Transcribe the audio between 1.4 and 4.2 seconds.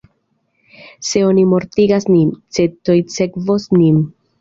mortigas nin, centoj sekvos nin.